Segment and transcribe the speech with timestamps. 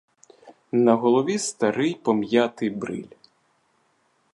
[0.71, 3.13] На голові старий, пом'ятий бриль.